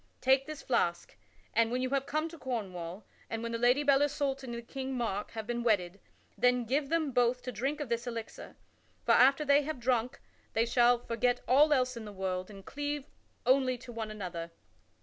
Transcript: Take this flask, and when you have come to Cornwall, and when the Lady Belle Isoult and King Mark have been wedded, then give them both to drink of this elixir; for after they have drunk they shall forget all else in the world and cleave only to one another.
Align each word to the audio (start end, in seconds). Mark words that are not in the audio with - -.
Take 0.19 0.47
this 0.47 0.63
flask, 0.63 1.15
and 1.53 1.71
when 1.71 1.83
you 1.83 1.91
have 1.91 2.07
come 2.07 2.27
to 2.29 2.39
Cornwall, 2.39 3.05
and 3.29 3.43
when 3.43 3.51
the 3.51 3.59
Lady 3.59 3.83
Belle 3.83 4.01
Isoult 4.01 4.41
and 4.43 4.67
King 4.67 4.97
Mark 4.97 5.29
have 5.33 5.45
been 5.45 5.61
wedded, 5.61 5.99
then 6.35 6.65
give 6.65 6.89
them 6.89 7.11
both 7.11 7.43
to 7.43 7.51
drink 7.51 7.79
of 7.79 7.87
this 7.87 8.07
elixir; 8.07 8.55
for 9.05 9.11
after 9.11 9.45
they 9.45 9.61
have 9.61 9.79
drunk 9.79 10.19
they 10.53 10.65
shall 10.65 10.97
forget 10.97 11.41
all 11.47 11.71
else 11.71 11.95
in 11.95 12.05
the 12.05 12.11
world 12.11 12.49
and 12.49 12.65
cleave 12.65 13.05
only 13.45 13.77
to 13.77 13.91
one 13.91 14.09
another. 14.09 14.49